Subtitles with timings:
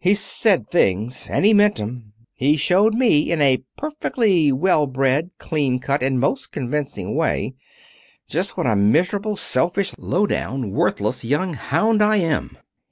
[0.00, 1.30] "He said things.
[1.30, 2.12] And he meant 'em.
[2.34, 7.54] He showed me, in a perfectly well bred, cleancut, and most convincing way
[8.28, 12.58] just what a miserable, selfish, low down, worthless young hound I am."